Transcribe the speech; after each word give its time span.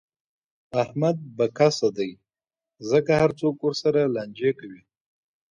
احمد 0.81 1.17
به 1.37 1.45
کسه 1.57 1.89
دی، 1.97 2.11
ځکه 2.89 3.11
هر 3.21 3.31
څوک 3.39 3.55
ورسره 3.61 4.01
لانجې 4.15 4.51
کوي. 4.59 4.81